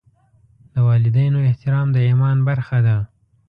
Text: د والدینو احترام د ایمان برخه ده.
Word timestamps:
د 0.73 0.75
والدینو 0.87 1.39
احترام 1.49 1.87
د 1.91 1.97
ایمان 2.07 2.37
برخه 2.47 2.77
ده. 2.87 2.97